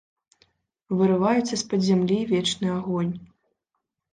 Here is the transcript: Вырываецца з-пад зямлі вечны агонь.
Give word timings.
Вырываецца 1.01 1.53
з-пад 1.63 1.85
зямлі 1.91 2.17
вечны 2.33 2.67
агонь. 2.79 3.13